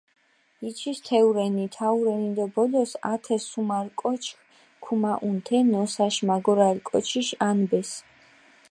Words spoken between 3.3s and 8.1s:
სუმარ კოჩქ ქუმაჸუნ თე ნოსაში მაგორალი კოჩიში ანბეს.